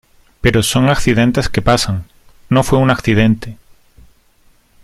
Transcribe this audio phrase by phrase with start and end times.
[0.41, 2.05] pero son accidentes que pasan.
[2.49, 3.59] no fue un accidente.